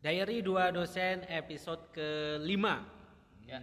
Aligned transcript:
Diary 0.00 0.40
dua 0.40 0.72
dosen 0.72 1.20
episode 1.28 1.92
kelima. 1.92 2.80
Ya. 3.44 3.60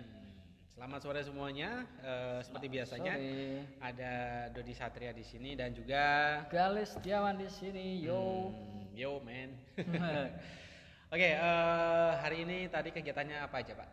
Selamat 0.69 1.01
sore 1.01 1.25
semuanya. 1.25 1.89
Eh, 2.05 2.46
seperti 2.46 2.69
biasanya 2.69 3.17
Sore. 3.17 3.65
ada 3.81 4.13
Dodi 4.54 4.77
Satria 4.77 5.09
di 5.09 5.25
sini 5.25 5.57
dan 5.57 5.73
juga 5.73 6.46
Galis 6.54 6.94
Setiawan 6.94 7.42
di 7.42 7.50
sini, 7.50 8.06
yo. 8.06 8.54
Hmm, 8.54 8.94
yo 8.94 9.18
man. 9.26 9.58
Oke, 11.18 11.29
eh, 11.34 12.12
hari 12.22 12.46
ini 12.46 12.70
tadi 12.70 12.94
kegiatannya 12.94 13.42
apa 13.42 13.58
aja 13.58 13.74
pak? 13.74 13.90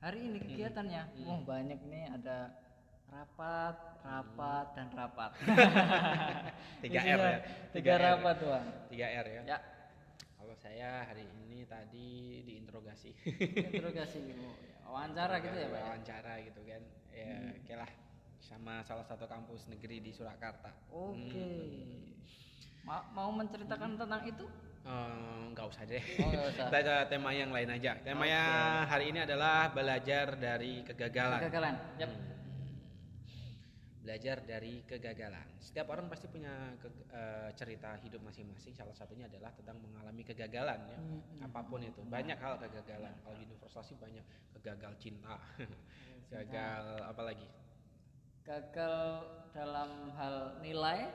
Hari 0.00 0.32
ini 0.32 0.40
kegiatannya, 0.48 1.28
wah 1.28 1.44
banyak 1.44 1.76
nih 1.92 2.08
ada 2.08 2.56
rapat, 3.10 3.74
rapat 4.00 4.66
dan 4.78 4.88
rapat. 4.94 5.30
Tiga 6.82 7.00
R 7.02 7.20
ya? 7.20 7.38
Tiga 7.74 7.74
Tiga 7.74 7.94
R. 7.98 8.02
rapat 8.16 8.36
doang. 8.38 8.66
3 8.88 9.20
R 9.22 9.26
ya. 9.26 9.42
Ya, 9.44 9.58
Kalau 10.38 10.54
saya 10.56 11.04
hari 11.04 11.26
ini 11.26 11.66
tadi 11.66 12.40
diinterogasi. 12.46 13.10
interogasi 13.74 14.18
wawancara 14.90 15.38
gitu 15.38 15.54
ya, 15.54 15.68
Pak. 15.70 15.78
ya? 15.78 15.84
Wawancara 15.86 16.32
gitu 16.42 16.60
kan. 16.64 16.82
Ya, 17.10 17.34
oke 17.54 17.74
lah. 17.76 17.90
Sama 18.40 18.82
salah 18.82 19.06
satu 19.06 19.26
kampus 19.26 19.68
negeri 19.68 20.02
di 20.02 20.10
Surakarta. 20.10 20.70
Oke. 20.90 21.50
Ma- 22.82 23.06
mau 23.12 23.30
menceritakan 23.30 23.94
tentang 24.00 24.22
itu? 24.24 24.46
Eh, 24.80 25.42
nggak 25.52 25.66
usah 25.68 25.84
deh. 25.84 26.00
Oh, 26.24 26.48
usah. 26.48 26.66
Kita 26.72 27.04
tema 27.06 27.30
yang 27.36 27.52
lain 27.52 27.68
aja. 27.68 28.00
Temanya 28.00 28.42
hari 28.88 29.12
ini 29.12 29.22
adalah 29.22 29.68
belajar 29.70 30.34
dari 30.40 30.80
kegagalan. 30.82 31.38
Kegagalan. 31.46 31.74
Yap. 32.00 32.10
Hmm. 32.10 32.29
Belajar 34.00 34.40
dari 34.40 34.80
kegagalan. 34.88 35.44
Setiap 35.60 35.92
orang 35.92 36.08
pasti 36.08 36.24
punya 36.24 36.72
ke- 36.80 37.04
eh, 37.12 37.52
cerita 37.52 38.00
hidup 38.00 38.24
masing-masing. 38.24 38.72
Salah 38.72 38.96
satunya 38.96 39.28
adalah 39.28 39.52
tentang 39.52 39.76
mengalami 39.76 40.24
kegagalan 40.24 40.80
ya. 40.88 40.96
Hmm, 40.96 41.44
Apa 41.44 41.60
pun 41.68 41.84
itu. 41.84 42.00
Banyak 42.08 42.40
hal 42.40 42.56
kegagalan. 42.56 43.12
Kalau 43.20 43.36
universal 43.36 43.84
sih 43.84 44.00
banyak. 44.00 44.24
Kegagal 44.56 44.92
cinta. 44.96 45.36
Gagal 46.28 46.84
apa 47.04 47.22
lagi? 47.22 47.44
Gagal 48.40 48.96
dalam 49.52 50.10
hal 50.16 50.36
nilai, 50.60 51.12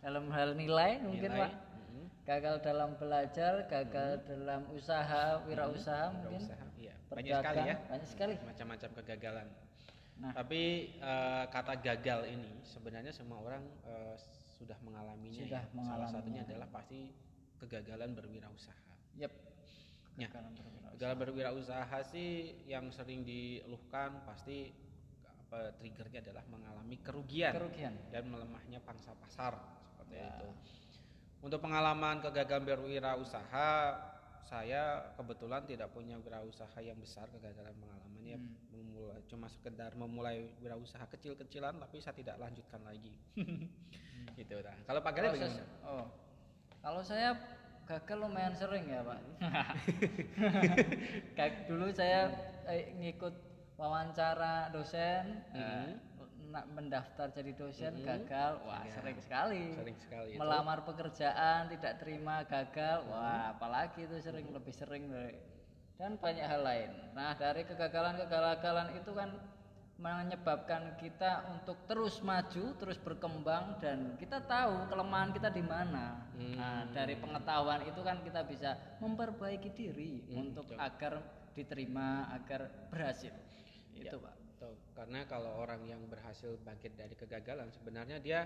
dalam 0.00 0.28
hal 0.30 0.52
nilai 0.54 1.00
mungkin 1.00 1.30
Nilai. 1.32 1.40
Pak. 1.48 1.52
Gagal 2.20 2.56
dalam 2.62 2.94
belajar, 2.94 3.64
gagal 3.66 4.22
dalam 4.28 4.62
usaha, 4.70 5.40
wirausaha 5.48 6.14
mungkin. 6.14 6.38
Usaha. 6.46 6.64
Iya. 6.78 6.94
Banyak 7.10 7.32
sekali 7.42 7.60
ya. 7.64 7.76
Banyak 7.90 8.06
sekali. 8.08 8.34
Macam-macam 8.44 8.90
kegagalan. 9.02 9.48
Nah. 10.20 10.32
Tapi 10.36 10.62
eh, 11.00 11.44
kata 11.48 11.80
gagal 11.80 12.28
ini 12.28 12.60
sebenarnya 12.60 13.08
semua 13.10 13.40
orang 13.40 13.64
eh, 13.88 14.16
sudah 14.60 14.76
mengalaminya. 14.84 15.40
Sudah 15.48 15.62
ya. 15.64 15.72
Salah 15.72 15.76
mengalaminya. 15.80 16.12
satunya 16.12 16.40
adalah 16.44 16.68
pasti 16.68 17.00
kegagalan 17.56 18.10
berwirausaha. 18.12 18.92
Yep. 19.16 19.32
Ya. 20.20 20.28
Kegagalan 20.28 20.52
berwirausaha. 20.52 20.92
Kegagalan 20.92 21.18
berwirausaha 21.24 21.98
sih 22.12 22.28
yang 22.68 22.92
sering 22.92 23.24
dieluhkan 23.24 24.20
pasti 24.28 24.68
apa 25.24 25.72
triggernya 25.80 26.20
adalah 26.22 26.44
mengalami 26.46 27.00
kerugian, 27.02 27.50
Kerugian. 27.56 27.96
dan 28.14 28.28
melemahnya 28.28 28.78
pangsa 28.84 29.16
pasar 29.18 29.56
seperti 29.88 30.20
Ya. 30.20 30.28
itu. 30.36 30.48
Untuk 31.40 31.64
pengalaman 31.64 32.20
kegagalan 32.20 32.68
berwirausaha, 32.68 33.72
saya 34.42 34.82
kebetulan 35.14 35.62
tidak 35.64 35.88
punya 35.90 36.16
wirausaha 36.16 36.78
yang 36.78 36.96
besar 36.96 37.28
kegagalan 37.28 37.74
pengalamannya 37.74 38.36
Hmm. 38.36 38.52
memulai 38.70 39.20
cuma 39.26 39.46
sekedar 39.46 39.90
memulai 39.94 40.38
wirausaha 40.58 41.02
kecil-kecilan 41.08 41.76
tapi 41.76 41.98
saya 41.98 42.14
tidak 42.14 42.36
lanjutkan 42.36 42.80
lagi. 42.82 43.10
gitu 44.38 44.56
dah. 44.60 44.76
Kalau 44.84 45.00
Pak 45.00 45.12
Kalau 45.12 45.30
bagaimana? 45.32 45.50
saya- 45.50 45.70
oh. 45.84 46.06
Kalau 46.80 47.02
saya 47.02 47.30
gagal 47.84 48.16
lumayan 48.18 48.54
sering 48.54 48.86
ya 48.86 49.02
Pak. 49.02 49.20
Kayak 51.36 51.54
dulu 51.66 51.90
saya 51.90 52.30
eh, 52.66 52.94
ngikut 52.96 53.34
wawancara 53.74 54.68
dosen, 54.70 55.40
eh, 55.52 55.96
nak 56.50 56.66
mendaftar 56.74 57.30
jadi 57.30 57.54
dosen 57.54 58.02
gagal, 58.02 58.60
wah 58.66 58.82
sering 58.90 59.18
sekali. 59.22 59.64
Sering 59.78 59.98
sekali 60.02 60.30
itu. 60.34 60.40
Melamar 60.42 60.82
pekerjaan 60.82 61.70
tidak 61.70 62.02
terima 62.02 62.42
gagal, 62.44 63.06
wah 63.06 63.54
apalagi 63.54 64.04
itu 64.04 64.18
sering 64.18 64.50
lebih 64.50 64.74
sering 64.74 65.06
dari- 65.06 65.38
dan 65.94 66.18
banyak 66.18 66.42
hal 66.42 66.62
lain. 66.66 66.90
Nah 67.14 67.38
dari 67.38 67.62
kegagalan-kegagalan 67.64 68.98
itu 68.98 69.12
kan 69.14 69.30
menyebabkan 70.00 70.96
kita 70.96 71.44
untuk 71.52 71.84
terus 71.84 72.24
maju, 72.24 72.72
terus 72.80 72.96
berkembang 72.96 73.76
dan 73.84 74.16
kita 74.16 74.40
tahu 74.48 74.88
kelemahan 74.88 75.28
kita 75.28 75.52
di 75.52 75.60
mana. 75.60 76.24
Nah, 76.56 76.88
dari 76.88 77.20
pengetahuan 77.20 77.84
itu 77.84 78.00
kan 78.00 78.24
kita 78.24 78.40
bisa 78.48 78.80
memperbaiki 79.04 79.68
diri 79.76 80.24
untuk 80.32 80.72
agar 80.72 81.20
diterima, 81.52 82.32
agar 82.32 82.88
berhasil. 82.88 83.28
Itu, 83.92 84.16
Pak. 84.24 84.39
Karena 85.00 85.24
kalau 85.24 85.64
orang 85.64 85.80
yang 85.88 86.04
berhasil 86.12 86.60
bangkit 86.60 86.92
dari 86.92 87.16
kegagalan 87.16 87.72
sebenarnya 87.72 88.20
dia 88.20 88.44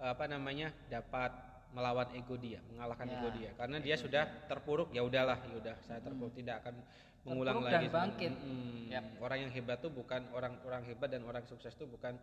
apa 0.00 0.24
namanya 0.24 0.72
dapat 0.88 1.28
melawan 1.76 2.08
ego 2.16 2.40
dia, 2.40 2.56
mengalahkan 2.72 3.04
Ya, 3.04 3.14
ego 3.20 3.28
dia. 3.36 3.50
Karena 3.52 3.76
dia 3.84 4.00
sudah 4.00 4.24
terpuruk, 4.48 4.88
ya 4.96 5.04
udahlah, 5.04 5.36
ya 5.44 5.60
udah 5.60 5.76
saya 5.84 6.00
terpuruk 6.00 6.32
tidak 6.32 6.64
akan 6.64 6.80
mengulang 7.28 7.60
Hmm. 7.60 7.68
Terpuruk 7.68 7.76
lagi. 7.76 7.84
dan 7.84 7.92
bangkit. 8.00 8.32
Mm-mm. 8.32 8.92
Yap. 8.96 9.04
Orang 9.20 9.38
yang 9.44 9.52
hebat 9.52 9.76
tuh 9.84 9.92
bukan 9.92 10.24
orang 10.32 10.56
orang 10.64 10.82
hebat 10.88 11.12
dan 11.12 11.20
orang 11.28 11.44
sukses 11.44 11.76
tuh 11.76 11.84
bukan 11.84 12.16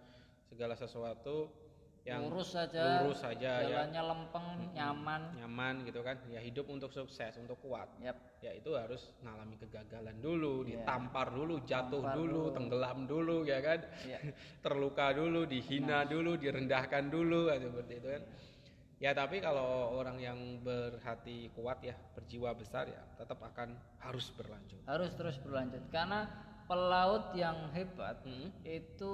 segala 0.49 0.73
sesuatu 0.73 1.53
yang 2.07 2.31
lurus 2.31 2.55
saja, 2.55 3.03
lurus 3.03 3.19
saja 3.19 3.51
ya 3.61 3.83
jalannya 3.83 4.03
lempeng, 4.07 4.47
nyaman. 4.71 5.21
nyaman 5.35 5.75
gitu 5.83 5.99
kan. 5.99 6.15
Ya 6.31 6.39
hidup 6.39 6.71
untuk 6.71 6.87
sukses, 6.89 7.35
untuk 7.35 7.59
kuat. 7.59 7.91
Yap. 7.99 8.15
ya 8.39 8.53
itu 8.53 8.69
harus 8.77 9.11
mengalami 9.19 9.59
kegagalan 9.59 10.15
dulu, 10.17 10.63
Iya. 10.63 10.85
ditampar 10.85 11.33
dulu, 11.33 11.59
jatuh 11.65 11.99
Tampar 11.99 12.15
dulu, 12.15 12.31
dulu. 12.47 12.55
tenggelam 12.55 12.99
dulu, 13.03 13.37
ya 13.43 13.59
kan, 13.59 13.79
Iya. 14.07 14.19
terluka 14.63 15.11
dulu, 15.11 15.43
dihina 15.43 16.07
dulu, 16.07 16.37
direndahkan 16.37 17.11
dulu, 17.11 17.49
kan, 17.49 17.59
seperti 17.59 17.93
itu 17.97 18.07
kan. 18.07 18.23
Ya 18.97 19.11
tapi 19.11 19.37
kalau 19.37 19.93
orang 19.93 20.17
yang 20.17 20.37
berhati 20.61 21.49
kuat 21.51 21.81
ya, 21.81 21.93
berjiwa 22.15 22.53
besar 22.55 22.87
ya, 22.87 23.03
tetap 23.13 23.37
akan 23.43 23.75
harus 23.99 24.31
berlanjut. 24.31 24.79
harus 24.85 25.11
terus 25.13 25.37
berlanjut 25.37 25.83
karena 25.91 26.29
pelaut 26.65 27.33
yang 27.33 27.69
hebat 27.71 28.21
Hmm. 28.23 28.49
itu 28.63 29.13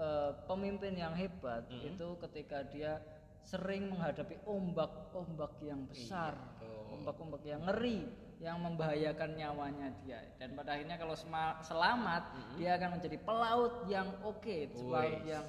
eh, 0.00 0.32
pemimpin 0.48 0.96
yang 0.96 1.12
hebat 1.12 1.68
itu 1.70 2.08
ketika 2.24 2.64
dia 2.64 2.96
sering 3.44 3.92
menghadapi 3.92 4.40
ombak-ombak 4.48 5.60
yang 5.64 5.84
besar 5.88 6.36
betul. 6.56 6.96
ombak-ombak 6.96 7.42
yang 7.44 7.60
ngeri 7.68 8.08
yang 8.40 8.56
membahayakan 8.60 9.36
nyawanya 9.36 9.92
dia 10.00 10.20
dan 10.40 10.56
pada 10.56 10.76
akhirnya 10.76 10.96
kalau 10.96 11.12
selamat 11.60 12.22
dia 12.56 12.80
akan 12.80 12.96
menjadi 12.96 13.16
pelaut 13.20 13.84
yang 13.88 14.08
oke 14.24 14.56
pelaut 14.72 15.20
Wih. 15.24 15.28
yang 15.28 15.44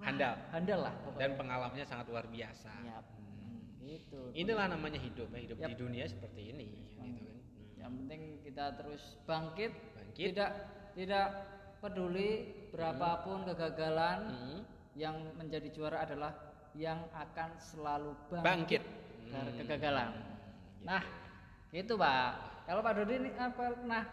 Handal. 0.00 0.34
handal 0.48 0.80
lah 0.80 0.94
pokoknya. 1.04 1.20
Dan 1.20 1.30
pengalamannya 1.36 1.84
sangat 1.84 2.06
luar 2.08 2.24
biasa. 2.24 2.72
Yap. 2.88 3.04
Hmm, 3.20 3.60
itu 3.84 4.20
Inilah 4.32 4.72
namanya 4.72 4.96
hidup, 4.96 5.28
ya, 5.28 5.38
hidup 5.44 5.60
Yap. 5.60 5.68
di 5.68 5.74
dunia 5.76 6.04
seperti 6.08 6.40
ini, 6.56 6.64
gitu 6.72 6.92
kan. 6.96 7.08
Hmm. 7.12 7.36
Yang 7.76 7.92
penting 8.00 8.20
kita 8.40 8.64
terus 8.80 9.02
bangkit, 9.28 9.72
Bangkit. 9.96 10.24
tidak 10.32 10.50
tidak 10.96 11.26
peduli 11.80 12.30
berapapun 12.70 13.42
kegagalan, 13.44 14.20
Hmm. 14.30 14.60
yang 14.94 15.16
menjadi 15.34 15.68
juara 15.72 16.04
adalah 16.04 16.32
yang 16.76 17.02
akan 17.10 17.50
selalu 17.58 18.14
Bangkit. 18.30 18.44
bangkit, 18.44 18.82
dari 19.32 19.52
kegagalan. 19.58 20.10
Nah, 20.86 21.02
itu 21.72 21.94
Pak. 21.98 22.30
Kalau 22.66 22.80
Pak 22.82 22.94
Dodi 22.94 23.14
ini 23.18 23.30
apa 23.34 23.74
nah 23.82 24.04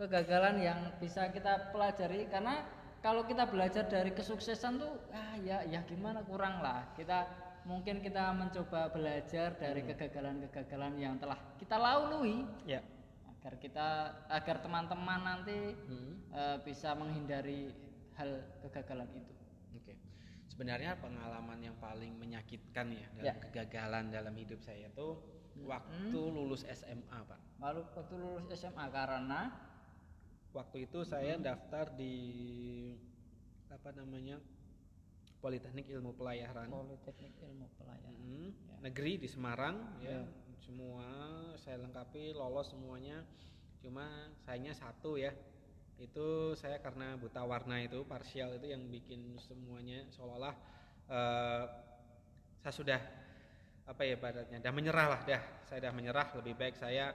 kegagalan 0.00 0.64
yang 0.64 0.80
bisa 0.96 1.28
kita 1.28 1.68
pelajari 1.72 2.24
karena 2.32 2.64
kalau 3.04 3.24
kita 3.24 3.44
belajar 3.48 3.84
dari 3.84 4.12
kesuksesan 4.12 4.80
tuh 4.80 4.92
ah 5.12 5.36
ya 5.40 5.60
ya 5.68 5.84
gimana 5.84 6.24
kurang 6.24 6.64
lah. 6.64 6.88
Kita 6.96 7.28
mungkin 7.68 8.00
kita 8.00 8.32
mencoba 8.32 8.88
belajar 8.88 9.52
dari 9.60 9.84
kegagalan-kegagalan 9.84 10.96
yang 10.96 11.20
telah 11.20 11.36
kita 11.60 11.76
lalui 11.76 12.44
Ya. 12.64 12.80
Agar 13.40 13.56
kita 13.56 13.88
agar 14.28 14.56
teman-teman 14.60 15.20
nanti 15.24 15.72
Hmm. 15.88 16.12
eh, 16.28 16.56
bisa 16.60 16.92
menghindari 16.92 17.72
hal 18.14 18.28
kegagalan 18.60 19.08
itu. 19.16 19.32
Oke. 19.72 19.96
Sebenarnya 20.52 21.00
pengalaman 21.00 21.56
yang 21.58 21.72
paling 21.80 22.20
menyakitkan 22.20 22.92
ya 22.92 23.08
dalam 23.16 23.24
Ya. 23.24 23.34
kegagalan 23.40 24.12
dalam 24.12 24.36
hidup 24.36 24.60
saya 24.60 24.92
tuh 24.92 25.24
waktu 25.56 26.20
lulus 26.20 26.68
SMA, 26.68 27.16
Pak. 27.24 27.40
Lalu 27.58 27.80
waktu 27.96 28.14
lulus 28.14 28.46
SMA 28.52 28.86
karena 28.92 29.40
Waktu 30.50 30.90
itu 30.90 31.06
saya 31.06 31.38
daftar 31.38 31.94
di 31.94 32.10
apa 33.70 33.94
namanya? 33.94 34.42
Politeknik 35.38 35.86
Ilmu 35.86 36.18
Pelayaran 36.18 36.66
Politeknik 36.66 37.38
Ilmu 37.38 37.70
Pelayaran. 37.78 38.18
Mm, 38.18 38.50
negeri 38.82 39.14
di 39.16 39.28
Semarang 39.30 39.78
ya. 40.02 40.26
Semua 40.60 41.08
saya 41.56 41.80
lengkapi 41.80 42.36
lolos 42.36 42.70
semuanya. 42.70 43.24
Cuma 43.80 44.30
sayangnya 44.44 44.76
satu 44.76 45.16
ya. 45.16 45.32
Itu 46.00 46.56
saya 46.56 46.80
karena 46.80 47.16
buta 47.16 47.44
warna 47.44 47.80
itu 47.80 48.04
parsial 48.08 48.56
itu 48.56 48.72
yang 48.72 48.88
bikin 48.88 49.36
semuanya 49.40 50.08
seolah-olah 50.12 50.54
eh, 51.10 51.64
saya 52.60 52.74
sudah 52.76 53.00
apa 53.90 54.06
ya 54.06 54.14
ibaratnya 54.14 54.62
dah 54.62 54.70
menyerah 54.70 55.06
lah 55.10 55.20
dah 55.26 55.42
saya 55.66 55.90
dah 55.90 55.92
menyerah 55.92 56.30
lebih 56.38 56.54
baik 56.54 56.78
saya 56.78 57.10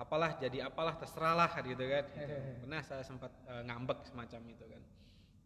apalah 0.00 0.40
jadi 0.40 0.64
apalah 0.64 0.96
terserahlah 0.96 1.50
gitu 1.60 1.84
kan 1.84 2.04
pernah 2.64 2.80
saya 2.80 3.04
sempat 3.04 3.30
eh, 3.44 3.62
ngambek 3.68 4.06
semacam 4.08 4.40
itu 4.48 4.64
kan 4.64 4.82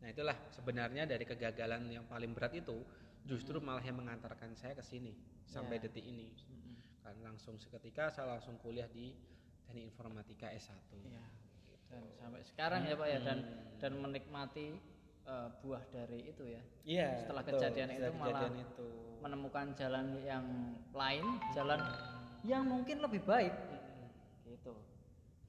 nah 0.01 0.09
itulah 0.09 0.37
sebenarnya 0.55 1.05
dari 1.05 1.27
kegagalan 1.27 1.91
yang 1.91 2.07
paling 2.07 2.33
berat 2.33 2.55
itu 2.57 2.81
justru 3.27 3.61
malah 3.61 3.83
yang 3.85 3.99
mengantarkan 3.99 4.55
saya 4.57 4.73
ke 4.79 4.85
sini 4.85 5.13
sampai 5.45 5.83
Ya. 5.83 5.91
detik 5.91 6.07
ini 6.07 6.31
kan 7.01 7.17
langsung 7.25 7.57
seketika 7.57 8.13
saya 8.13 8.37
langsung 8.37 8.61
kuliah 8.61 8.87
di 8.89 9.17
teknik 9.67 9.91
informatika 9.95 10.51
S1 10.51 10.77
Iya. 11.01 11.25
Dan 11.91 12.03
sampai 12.23 12.43
sekarang 12.47 12.87
ya 12.87 12.95
Pak 12.95 13.09
ya 13.11 13.19
dan 13.23 13.39
dan 13.83 13.93
menikmati 13.99 14.79
eh, 15.27 15.49
buah 15.59 15.83
dari 15.91 16.31
itu 16.31 16.45
ya. 16.47 16.63
Iya, 16.87 17.09
Setelah 17.27 17.43
betul. 17.43 17.59
kejadian 17.59 17.89
Setelah 17.91 18.11
itu 18.11 18.19
malah 18.19 18.31
kejadian 18.31 18.57
itu. 18.63 18.89
Menemukan 19.21 19.67
jalan 19.75 20.07
yang 20.23 20.45
lain, 20.95 21.27
jalan 21.51 21.81
yang 22.47 22.63
mungkin 22.63 23.03
lebih 23.03 23.23
baik. 23.27 23.55
Gitu. 24.47 24.75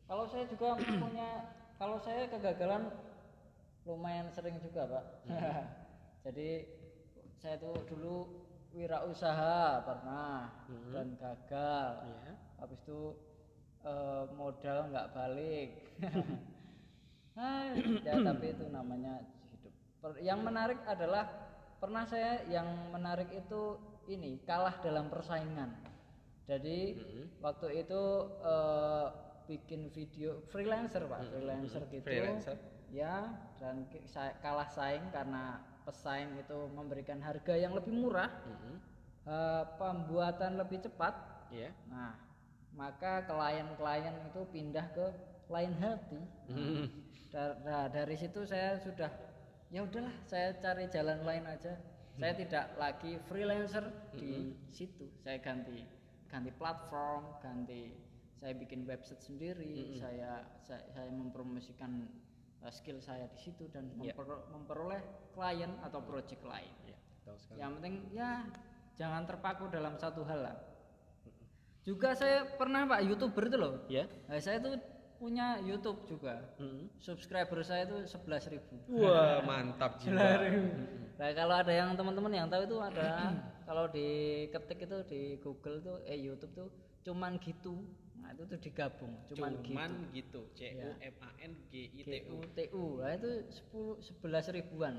Kalau 0.09 0.25
saya 0.25 0.45
juga 0.49 0.75
punya 0.81 1.29
kalau 1.77 1.97
saya 2.01 2.25
kegagalan 2.29 2.89
lumayan 3.85 4.29
sering 4.33 4.57
juga, 4.61 4.85
Pak. 4.89 5.05
Jadi 6.25 6.65
saya 7.41 7.57
tuh 7.57 7.73
dulu 7.89 8.40
wirausaha 8.71 9.83
pernah 9.83 10.51
dan 10.91 11.07
gagal. 11.19 11.89
Iya. 12.07 12.33
Habis 12.59 12.79
itu 12.83 13.01
eh, 13.83 14.23
modal 14.35 14.77
nggak 14.91 15.09
balik. 15.15 15.69
Ah, 17.31 17.71
ya 18.03 18.19
tapi 18.19 18.51
itu 18.51 18.67
namanya 18.67 19.23
hidup. 19.55 19.71
Per- 20.03 20.19
yang 20.19 20.43
menarik 20.43 20.83
adalah 20.83 21.31
pernah 21.79 22.03
saya 22.03 22.43
yang 22.51 22.91
menarik 22.91 23.31
itu 23.31 23.79
ini 24.11 24.43
kalah 24.43 24.75
dalam 24.83 25.07
persaingan. 25.07 25.71
Jadi 26.43 26.99
waktu 27.39 27.87
itu 27.87 28.03
eh, 28.43 29.07
bikin 29.47 29.95
video 29.95 30.43
freelancer 30.51 31.07
pak, 31.07 31.23
freelancer 31.31 31.87
gitu. 31.87 32.03
Freelancer. 32.03 32.59
Ya 32.91 33.31
dan 33.63 33.87
saya 34.11 34.35
kalah 34.43 34.67
saing 34.67 35.07
karena 35.15 35.63
pesaing 35.83 36.37
itu 36.39 36.57
memberikan 36.73 37.19
harga 37.19 37.53
yang 37.57 37.73
lebih 37.73 37.93
murah, 37.93 38.29
Mhm. 38.45 38.75
eh, 39.27 39.63
pembuatan 39.77 40.57
lebih 40.57 40.81
cepat. 40.81 41.13
Iya. 41.51 41.71
Nah, 41.91 42.15
maka 42.73 43.27
klien-klien 43.27 44.15
itu 44.31 44.41
pindah 44.51 44.85
ke 44.95 45.07
lain 45.51 45.73
hati. 45.79 46.21
Mhm. 46.47 46.83
Da- 47.31 47.57
nah, 47.63 47.85
dari 47.87 48.15
situ 48.15 48.43
saya 48.43 48.79
sudah 48.79 49.11
ya 49.71 49.83
udahlah, 49.83 50.11
saya 50.27 50.51
cari 50.59 50.87
jalan 50.91 51.23
lain 51.23 51.47
aja. 51.47 51.79
Saya 52.19 52.35
tidak 52.35 52.75
lagi 52.75 53.17
freelancer 53.31 53.87
di 54.13 54.51
situ. 54.67 55.07
Saya 55.23 55.39
ganti 55.39 55.87
ganti 56.27 56.51
platform, 56.55 57.39
ganti 57.39 57.95
saya 58.35 58.51
bikin 58.55 58.83
website 58.83 59.23
sendiri, 59.23 59.95
saya, 59.95 60.43
saya 60.63 60.81
saya 60.91 61.09
mempromosikan 61.11 62.03
uh, 62.03 62.30
skill 62.69 63.01
saya 63.01 63.25
di 63.25 63.39
situ 63.39 63.65
dan 63.73 63.89
Ya. 63.97 64.13
memper- 64.13 64.45
memperoleh 64.53 65.01
klien 65.33 65.73
atau 65.81 65.97
project 66.05 66.45
lain. 66.45 66.69
Iya, 66.85 66.97
betul 67.17 67.35
sekali. 67.39 67.57
Yang 67.57 67.71
penting 67.79 67.95
ya 68.13 68.31
jangan 68.93 69.25
terpaku 69.25 69.65
dalam 69.73 69.97
satu 69.97 70.21
hal 70.21 70.45
lah. 70.45 70.57
Juga 71.81 72.13
saya 72.13 72.45
pernah 72.45 72.85
pak 72.85 73.01
youtuber 73.01 73.49
itu 73.49 73.57
loh. 73.57 73.73
Ya. 73.89 74.05
Nah, 74.29 74.37
saya 74.37 74.61
tuh 74.61 74.77
punya 75.17 75.57
YouTube 75.57 76.05
juga. 76.05 76.53
Mhm. 76.57 76.97
Subscriber 76.97 77.61
saya 77.61 77.85
itu 77.85 78.05
11.000 78.05 78.53
ribu. 78.53 78.75
Wah, 79.01 79.41
mantap 79.49 79.97
jiwa. 79.97 80.17
Nah 81.17 81.29
kalau 81.33 81.53
ada 81.53 81.69
yang 81.69 81.93
teman-teman 81.93 82.33
yang 82.33 82.49
tahu 82.49 82.65
itu 82.65 82.77
ada 82.81 83.29
kalau 83.61 83.85
diketik 83.85 84.89
itu 84.89 84.97
di 85.05 85.21
Google 85.37 85.77
tuh 85.77 85.97
eh 86.05 86.17
YouTube 86.17 86.53
tuh 86.53 86.69
cuman 87.01 87.37
gitu. 87.37 87.85
Nah 88.31 88.39
itu 88.39 88.47
tuh 88.47 88.59
digabung 88.63 89.11
cuman, 89.27 89.51
Cuman 89.59 89.91
gitu. 90.15 90.47
gitu. 90.55 90.71
C 90.71 90.79
U 90.79 90.95
M 91.03 91.15
A 91.19 91.29
N 91.43 91.51
G 91.67 91.91
I 91.91 92.01
T 92.07 92.15
U. 92.31 92.39
GUTU. 92.39 93.03
Nah 93.03 93.11
itu 93.19 93.31
10 93.75 94.23
11 94.23 94.55
ribuan. 94.55 94.95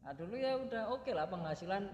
Nah 0.00 0.12
dulu 0.16 0.40
ya 0.40 0.56
udah 0.56 0.88
oke 0.88 1.12
lah 1.12 1.28
penghasilan 1.28 1.84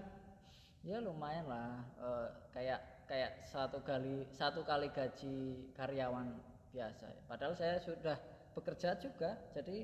ya 0.87 1.03
lumayan 1.03 1.51
lah 1.51 1.83
eh, 1.99 2.27
kayak 2.55 2.79
kayak 3.11 3.43
satu 3.43 3.83
kali 3.83 4.23
satu 4.31 4.63
kali 4.63 4.87
gaji 4.95 5.67
karyawan 5.75 6.31
biasa. 6.71 7.11
Padahal 7.27 7.59
saya 7.59 7.83
sudah 7.83 8.15
bekerja 8.55 8.95
juga, 9.03 9.35
jadi 9.51 9.83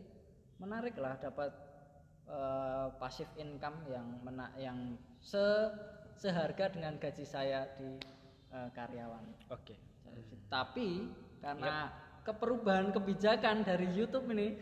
menarik 0.63 0.95
lah 0.95 1.19
dapat 1.19 1.51
eh, 2.23 2.87
passive 2.95 3.35
income 3.35 3.83
yang 3.91 4.07
mena 4.23 4.47
yang 4.55 4.95
se 5.19 5.43
seharga 6.15 6.71
dengan 6.71 6.95
gaji 6.95 7.27
saya 7.27 7.67
di 7.75 7.99
eh, 8.55 8.69
karyawan. 8.71 9.51
Oke. 9.51 9.88
Tapi 10.49 11.07
karena 11.39 11.93
keperubahan 12.25 12.91
kebijakan 12.91 13.63
dari 13.63 13.87
YouTube 13.95 14.29
ini, 14.33 14.59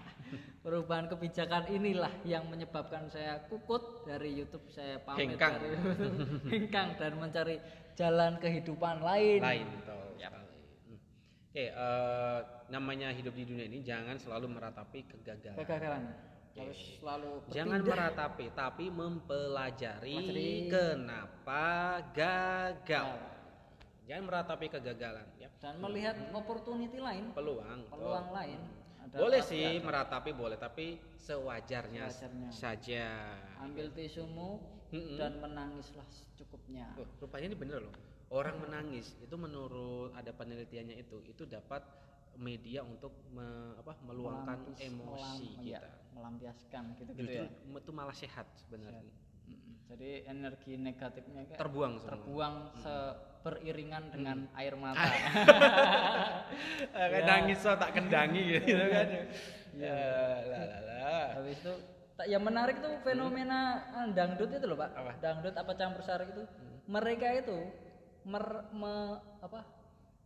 perubahan 0.66 1.06
kebijakan 1.06 1.70
inilah 1.70 2.10
yang 2.26 2.50
menyebabkan 2.50 3.06
saya 3.06 3.46
kukut 3.46 4.02
dari 4.02 4.34
YouTube 4.34 4.66
saya 4.72 4.98
pamit 4.98 5.38
Hengkang. 5.38 5.52
dari 5.62 5.76
hengkang 6.52 6.88
dan 6.98 7.12
mencari 7.16 7.56
jalan 7.94 8.36
kehidupan 8.42 8.98
lain. 8.98 9.40
Lain 9.40 9.66
betul 9.78 10.02
sekali. 10.18 10.58
Hmm. 10.90 10.98
Oke, 11.54 11.64
eh, 11.70 12.38
namanya 12.68 13.14
hidup 13.14 13.32
di 13.38 13.44
dunia 13.46 13.70
ini 13.70 13.80
jangan 13.86 14.18
selalu 14.18 14.50
meratapi 14.50 15.06
kegagalan. 15.06 15.56
Kegagalan 15.62 16.02
harus 16.56 16.80
selalu 16.98 17.30
Jangan 17.52 17.80
meratapi, 17.84 18.46
tapi 18.56 18.88
mempelajari 18.88 20.16
Pelajari. 20.16 20.52
kenapa 20.72 21.64
gagal. 22.16 23.35
Jangan 24.06 24.24
meratapi 24.24 24.66
kegagalan, 24.68 25.26
ya. 25.36 25.50
dan 25.58 25.82
melihat 25.82 26.14
opportunity 26.30 26.96
lain, 26.96 27.34
Peluang. 27.34 27.90
peluang 27.90 28.28
lain. 28.30 28.60
Ada 29.02 29.18
boleh 29.18 29.40
sih 29.40 29.66
ada. 29.72 29.82
meratapi 29.82 30.30
boleh, 30.32 30.54
tapi 30.56 30.86
sewajarnya, 31.16 32.06
Sewajarnya. 32.06 32.48
saja. 32.50 33.04
Ambil 33.58 33.90
tisumu 33.90 34.62
Mm-mm. 34.88 35.18
dan 35.18 35.38
menangislah 35.38 36.06
secukupnya. 36.06 36.94
Oh, 36.94 37.06
rupanya 37.18 37.50
ini 37.50 37.56
bener 37.56 37.82
loh. 37.82 37.94
Orang 38.28 38.58
menangis 38.58 39.14
itu 39.16 39.34
menurut 39.36 40.10
ada 40.12 40.30
penelitiannya 40.30 40.96
itu 40.96 41.22
itu 41.24 41.42
dapat 41.44 41.82
media 42.36 42.82
untuk 42.82 43.10
me- 43.28 43.74
apa, 43.76 43.94
meluangkan 44.00 44.54
Melampis- 44.66 44.82
emosi 44.82 45.22
melam- 45.46 45.62
iya, 45.62 45.78
kita. 45.78 45.90
melampiaskan 46.12 46.82
gitu-gitu 46.96 47.22
Justru 47.22 47.42
ya. 47.42 47.78
itu 47.78 47.90
malah 47.90 48.14
sehat 48.14 48.46
sebenarnya. 48.56 49.14
Mm, 49.46 49.70
Jadi 49.86 50.10
energi 50.26 50.72
negatifnya 50.76 51.42
kayak 51.44 51.58
Terbuang 51.58 51.94
semua. 51.96 52.10
terbuang 52.12 52.54
se- 52.76 53.16
beriringan 53.46 54.10
dengan 54.10 54.50
air 54.58 54.74
mata. 54.74 54.98
Kayak 57.14 57.24
nangis 57.30 57.62
so 57.62 57.70
tak 57.78 57.94
kendangi 57.94 58.58
gitu 58.58 58.74
kan. 58.94 59.06
Ya, 59.78 59.94
lah 60.50 60.62
lah 60.66 60.80
lah. 60.82 61.26
Habis 61.38 61.62
itu 61.62 61.74
tak 62.18 62.26
yang 62.26 62.42
menarik 62.42 62.82
tuh 62.82 62.90
fenomena 63.06 63.86
ah, 63.94 64.10
dangdut 64.10 64.50
itu 64.50 64.66
loh 64.66 64.74
Pak. 64.74 64.90
Apa? 64.98 65.12
Dangdut 65.22 65.54
apa 65.54 65.72
campur 65.78 66.02
sari 66.02 66.26
itu. 66.26 66.42
Mereka 66.90 67.46
itu 67.46 67.58
mer, 68.26 68.66
me- 68.74 69.22
apa? 69.38 69.62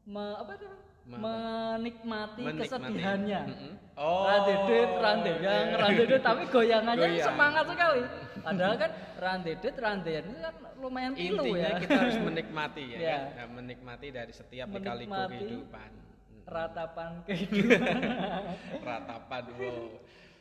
Me, 0.08 0.24
apa 0.40 0.56
itu? 0.56 0.68
Me- 1.10 1.18
menikmati, 1.18 2.40
Menikmati. 2.40 2.70
kesedihannya. 2.70 3.40
Mm-mm. 3.44 3.72
Oh. 3.98 4.22
Randedet, 4.24 4.90
randeyang, 4.96 5.66
randedet 5.74 6.22
tapi 6.22 6.42
goyangannya 6.46 7.08
Goyang. 7.10 7.26
semangat 7.26 7.64
sekali. 7.66 8.02
Padahal 8.40 8.74
kan 8.78 8.90
randedet, 9.18 9.74
randeyan 9.76 10.24
itu 10.24 10.38
kan 10.38 10.54
lumayan 10.78 11.12
pilu 11.12 11.42
Intinya 11.44 11.66
ya. 11.66 11.78
kita 11.78 11.94
harus 11.98 12.16
menikmati 12.16 12.84
ya, 12.86 12.98
Ya. 12.98 13.18
kan? 13.34 13.48
Menikmati 13.52 14.06
dari 14.08 14.30
setiap 14.30 14.70
lika-liku 14.70 15.10
Menikmati. 15.10 15.34
kehidupan. 15.36 15.90
Mm. 15.92 16.42
Ratapan 16.46 17.10
kehidupan. 17.26 17.96
Ratapan, 18.88 19.42
wow. 19.52 19.84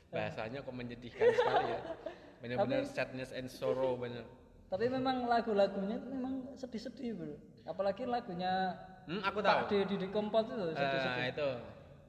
Bahasanya 0.09 0.59
kok 0.61 0.73
menyedihkan 0.73 1.27
sekali 1.33 1.65
ya. 1.67 1.79
Benar-benar 2.41 2.81
sadness 2.85 3.33
and 3.33 3.49
sorrow 3.49 3.93
bener. 3.93 4.23
Tapi 4.69 4.85
memang 4.87 5.25
lagu-lagunya 5.25 5.97
itu 5.97 6.07
memang 6.13 6.33
sedih-sedih 6.55 7.11
bro. 7.17 7.35
Apalagi 7.65 8.05
lagunya 8.05 8.77
Hmm, 9.09 9.25
aku 9.25 9.41
Pak 9.41 9.65
tahu. 9.65 9.73
Deddy 9.73 9.95
di 9.97 10.07
Kempot 10.13 10.45
itu 10.45 10.69
sedih-sedih. 10.77 11.23
Eh, 11.25 11.27
itu 11.33 11.49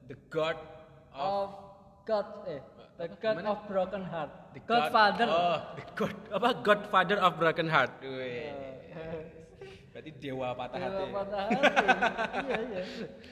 The 0.05 0.17
God 0.29 0.57
of 1.11 1.49
of 1.49 1.49
God 2.05 2.27
eh 2.45 2.61
The 3.01 3.09
God 3.17 3.35
Gimana? 3.41 3.49
of 3.49 3.59
Broken 3.65 4.03
Heart. 4.05 4.31
The 4.53 4.61
Godfather. 4.69 5.25
God, 5.25 5.33
oh, 5.33 5.57
the 5.73 5.85
God 5.97 6.15
apa 6.29 6.49
Godfather 6.61 7.17
of 7.17 7.31
Broken 7.41 7.65
Heart. 7.65 7.91
Wih. 8.05 8.70
Berarti 10.01 10.17
dewa 10.17 10.49
patah 10.51 10.77
Dewa 10.79 10.89
hati. 10.89 11.13
patah 11.13 11.43
hati. 11.45 11.85
iya 12.41 12.59
iya. 12.63 12.83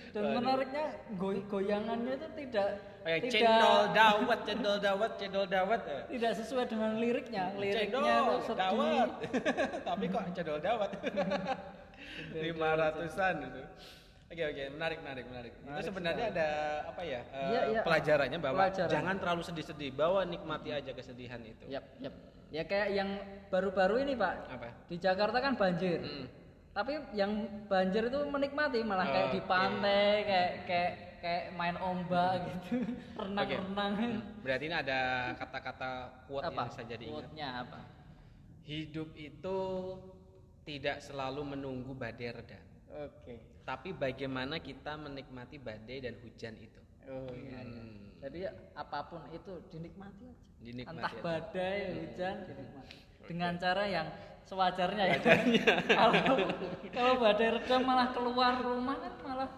Dan 0.09 0.23
menariknya 0.35 0.85
goy- 1.15 1.41
goyangannya 1.43 2.13
itu 2.15 2.27
tidak 2.37 2.67
Kayak 2.99 3.19
tidak 3.23 3.33
cendol 3.33 3.81
dawet, 3.91 4.39
cendol 4.43 4.77
dawet, 4.77 5.11
cendol 5.17 5.45
dawet. 5.47 5.81
tidak 6.07 6.31
sesuai 6.35 6.65
dengan 6.67 6.91
liriknya. 6.95 7.43
Liriknya 7.55 7.89
Cendol 7.89 8.37
sedih. 8.43 8.59
dawet. 8.61 9.09
Tapi 9.87 10.05
kok 10.07 10.23
cendol 10.31 10.59
dawet. 10.59 10.91
Lima 12.31 12.69
ratusan 12.75 13.33
itu. 13.43 13.61
Oke 14.29 14.43
oke 14.45 14.63
menarik 14.69 15.01
menarik 15.01 15.25
menarik. 15.25 15.53
itu 15.57 15.81
sebenarnya 15.81 16.25
ada 16.29 16.47
apa 16.85 17.01
ya 17.01 17.21
eh, 17.25 17.49
Iya, 17.49 17.61
iya. 17.67 17.81
pelajarannya 17.81 18.37
bahwa 18.37 18.61
Pelajaran. 18.61 18.91
jangan 18.93 19.15
terlalu 19.17 19.41
sedih-sedih, 19.41 19.89
bahwa 19.91 20.21
nikmati 20.23 20.69
aja 20.69 20.91
kesedihan 20.93 21.41
itu. 21.41 21.65
Yap, 21.65 21.81
yap. 21.97 22.13
Ya 22.49 22.61
kayak 22.63 22.89
yang 22.91 23.09
baru-baru 23.49 24.01
ini 24.03 24.13
pak 24.13 24.33
Apa? 24.47 24.69
di 24.85 24.97
Jakarta 24.97 25.37
kan 25.39 25.53
banjir. 25.55 25.97
Mm. 25.99 26.25
Tapi 26.69 26.93
yang 27.17 27.31
banjir 27.65 28.07
itu 28.07 28.19
menikmati 28.29 28.79
malah 28.85 29.09
kayak 29.09 29.29
di 29.33 29.41
Oke. 29.41 29.49
pantai, 29.49 30.09
kayak 30.23 30.51
kayak 30.69 30.91
kayak 31.19 31.43
main 31.57 31.75
ombak 31.75 32.47
gitu, 32.47 32.87
renang-renang. 33.19 34.23
Berarti 34.39 34.63
ini 34.71 34.75
ada 34.77 34.99
kata-kata 35.35 35.89
quote 36.29 36.47
Apa? 36.47 36.55
yang 36.55 36.69
saya 36.71 36.85
jadi 36.95 37.03
ingat. 37.09 37.27
Quote-nya 37.27 37.49
apa? 37.67 37.79
Hidup 38.63 39.09
itu 39.17 39.59
tidak 40.63 41.01
selalu 41.01 41.57
menunggu 41.57 41.97
badai 41.97 42.29
reda, 42.29 42.61
Oke. 43.01 43.65
tapi 43.65 43.89
bagaimana 43.91 44.61
kita 44.61 44.93
menikmati 44.95 45.57
badai 45.57 46.05
dan 46.05 46.15
hujan 46.21 46.53
itu. 46.61 46.81
Oh 47.09 47.33
iya. 47.33 47.65
iya. 47.65 47.81
Hmm. 47.81 48.08
Jadi 48.19 48.39
apa 48.75 48.99
pun 49.07 49.21
itu 49.31 49.63
dinikmati 49.67 50.23
aja. 50.27 50.43
Dinikmati 50.59 50.97
Entah 50.99 51.11
aja. 51.11 51.21
badai, 51.23 51.77
hujan, 51.95 52.35
dinikmati. 52.43 52.95
Dengan 53.25 53.53
cara 53.55 53.83
yang 53.87 54.07
sewajarnya 54.43 55.03
ya. 55.07 55.17
kalau 55.99 56.13
kalau 56.89 57.13
badai 57.17 57.49
reda 57.55 57.75
malah 57.79 58.09
keluar 58.11 58.53
rumah 58.59 58.97
kan 58.97 59.13
malah 59.23 59.49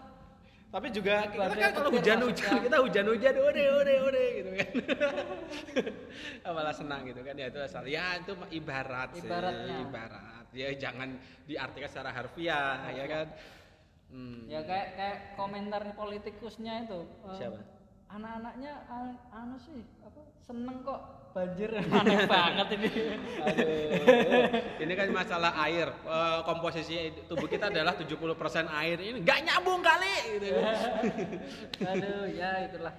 Tapi 0.72 0.88
juga 0.88 1.28
kita 1.28 1.36
Badai 1.36 1.60
kan 1.60 1.72
kalau 1.76 1.90
hujan-hujan 1.92 2.54
kita 2.64 2.76
hujan-hujan 2.80 3.34
ode 3.36 3.64
ode 3.76 3.94
ode 4.08 4.24
gitu 4.40 4.50
kan. 4.56 4.70
Malah 6.56 6.72
senang 6.72 7.04
gitu 7.04 7.20
kan 7.20 7.36
ya 7.36 7.52
itu 7.52 7.60
asal 7.60 7.84
ya 7.84 8.16
itu 8.16 8.32
mah 8.32 8.48
ibarat 8.48 9.12
sih, 9.12 9.20
Ibaratnya. 9.20 9.76
ibarat. 9.84 10.44
Ya 10.56 10.72
jangan 10.72 11.20
diartikan 11.44 11.88
secara 11.92 12.10
harfiah 12.16 12.88
ya 12.88 13.04
kan. 13.04 13.26
Hmm. 14.12 14.44
ya 14.44 14.60
kayak 14.64 14.88
kayak 14.96 15.16
komentar 15.36 15.80
politikusnya 15.92 16.84
itu. 16.84 17.00
eh, 17.04 17.36
Siapa? 17.36 17.58
Anak-anaknya 18.12 18.72
an- 18.92 19.20
anu 19.32 19.56
sih 19.56 19.80
apa 20.04 20.20
seneng 20.44 20.84
kok 20.84 21.00
banjir 21.32 21.72
aneh 21.72 22.28
banget 22.32 22.68
ini. 22.76 22.90
Aduh, 23.40 24.44
ini 24.84 24.92
kan 24.92 25.08
masalah 25.08 25.56
air. 25.64 25.88
Eh, 25.88 26.38
komposisi 26.44 27.08
tubuh 27.24 27.48
kita 27.48 27.72
adalah 27.72 27.96
70% 27.96 28.12
air. 28.68 28.96
Ini 29.00 29.18
nggak 29.24 29.38
nyambung 29.48 29.80
kali 29.80 30.12
gitu. 30.36 30.48
Aduh 31.90 32.28
ya 32.36 32.68
itulah. 32.68 32.92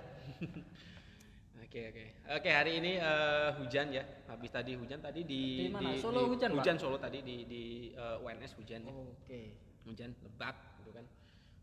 Oke 1.61 1.79
oke. 1.93 2.03
Oke 2.33 2.49
hari 2.49 2.81
ini 2.81 2.97
eh, 2.97 3.49
hujan 3.61 3.93
ya. 3.93 4.01
Habis 4.25 4.49
tadi 4.49 4.73
hujan 4.73 4.97
tadi 4.97 5.21
di 5.21 5.69
Di 5.69 5.73
mana? 5.73 5.93
Solo 6.01 6.25
hujan, 6.25 6.57
Pak? 6.57 6.57
Hujan 6.57 6.77
Solo 6.81 6.97
tadi 6.97 7.21
di 7.21 7.45
di 7.45 7.63
eh, 7.93 8.17
UNS 8.17 8.57
hujan 8.57 8.81
ya. 8.81 8.93
Oke. 8.97 9.41
Hujan 9.85 10.09
lebat 10.25 10.57
gitu 10.81 10.89
kan. 10.89 11.05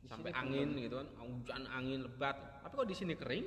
Di 0.00 0.06
Sampai 0.08 0.32
angin 0.32 0.76
gitu 0.80 0.96
kan. 1.00 1.08
Hujan 1.20 1.62
angin 1.68 2.00
lebat. 2.08 2.36
Tapi 2.64 2.72
kok 2.72 2.88
di 2.88 2.96
sini 2.96 3.14
kering? 3.16 3.46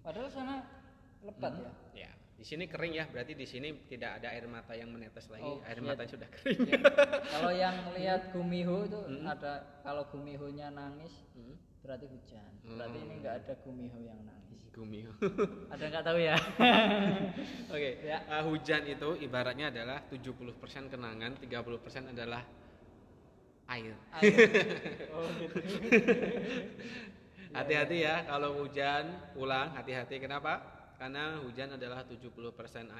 Padahal 0.00 0.28
sana 0.30 0.62
lebat 1.20 1.52
ya. 1.58 1.72
Ya, 2.06 2.10
di 2.38 2.44
sini 2.46 2.64
kering 2.70 2.92
ya. 2.96 3.04
Berarti 3.10 3.36
di 3.36 3.44
sini 3.44 3.74
tidak 3.90 4.22
ada 4.22 4.32
air 4.32 4.46
mata 4.46 4.72
yang 4.72 4.88
menetes 4.94 5.28
lagi. 5.28 5.44
Oh, 5.44 5.60
air 5.66 5.78
iya. 5.78 5.84
mata 5.84 6.02
sudah 6.06 6.28
kering. 6.30 6.60
Ya. 6.70 6.80
Kalau 7.28 7.52
yang 7.52 7.76
lihat 7.98 8.32
gumiho 8.32 8.86
itu 8.88 9.00
ada 9.26 9.82
kalau 9.84 10.06
gumihonya 10.08 10.72
nangis 10.72 11.12
berarti 11.80 12.06
hujan. 12.08 12.50
Berarti 12.64 12.98
ini 13.00 13.14
nggak 13.20 13.34
ada 13.44 13.52
gumiho 13.64 13.98
yang 14.00 14.20
nangis. 14.24 14.40
Gumi. 14.70 15.02
Ada 15.74 15.84
nggak 15.90 16.04
tahu 16.06 16.18
ya? 16.22 16.38
Oke, 17.74 17.90
Ya. 18.06 18.22
eh, 18.22 18.42
hujan 18.46 18.86
itu 18.86 19.18
ibaratnya 19.18 19.74
adalah 19.74 20.06
70% 20.06 20.46
kenangan, 20.86 21.34
30% 21.42 22.14
adalah 22.14 22.46
air. 23.78 23.94
Oh 25.14 25.26
gitu. 25.38 25.56
Hati-hati 27.50 27.96
ya 28.06 28.26
kalau 28.30 28.62
hujan 28.62 29.10
pulang, 29.34 29.74
hati-hati 29.74 30.22
kenapa? 30.22 30.62
Karena 30.98 31.40
hujan 31.42 31.74
adalah 31.74 32.06
70% 32.06 32.30